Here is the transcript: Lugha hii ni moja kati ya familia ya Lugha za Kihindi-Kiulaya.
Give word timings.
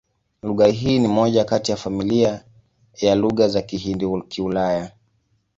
Lugha 0.43 0.67
hii 0.67 0.99
ni 0.99 1.07
moja 1.07 1.45
kati 1.45 1.71
ya 1.71 1.77
familia 1.77 2.45
ya 3.01 3.15
Lugha 3.15 3.47
za 3.47 3.61
Kihindi-Kiulaya. 3.61 4.91